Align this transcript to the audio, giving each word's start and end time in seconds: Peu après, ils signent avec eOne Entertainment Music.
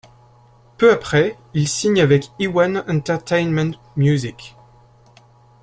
Peu 0.79 0.91
après, 0.91 1.37
ils 1.53 1.67
signent 1.67 2.01
avec 2.01 2.31
eOne 2.39 2.83
Entertainment 2.87 3.73
Music. 3.95 4.57